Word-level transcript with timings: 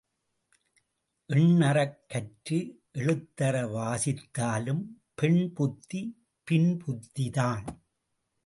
எண் 1.25 1.61
அறக் 1.61 1.99
கற்று 2.07 2.57
எழுத்து 2.91 3.45
அற 3.45 3.57
வாசித்தாலும் 3.67 4.83
பெண்புத்தி 5.21 6.01
பின் 6.43 6.83
புத்திதான். 6.83 7.65